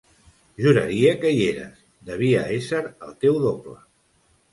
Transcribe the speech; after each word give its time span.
Juraria 0.67 1.11
que 1.25 1.33
hi 1.35 1.43
eres: 1.49 1.75
devia 2.07 2.41
ésser 2.55 2.81
el 3.09 3.13
teu 3.27 3.37
doble! 3.45 3.77